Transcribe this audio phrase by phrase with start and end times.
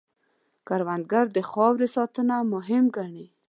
[0.67, 3.25] کروندګر د خاورې ساتنه مهم ګڼي